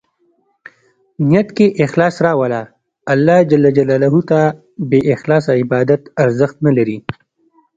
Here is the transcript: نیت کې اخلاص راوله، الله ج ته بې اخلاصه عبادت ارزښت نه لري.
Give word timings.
نیت 1.29 1.49
کې 1.57 1.67
اخلاص 1.85 2.15
راوله، 2.25 2.61
الله 3.13 3.37
ج 3.49 3.51
ته 4.29 4.39
بې 4.89 4.99
اخلاصه 5.15 5.51
عبادت 5.61 6.01
ارزښت 6.23 6.57
نه 6.65 6.71
لري. 6.77 6.97